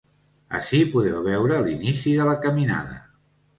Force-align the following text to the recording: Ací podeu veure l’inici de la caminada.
Ací 0.59 0.79
podeu 0.95 1.19
veure 1.27 1.61
l’inici 1.67 2.17
de 2.23 2.27
la 2.31 2.35
caminada. 2.49 3.01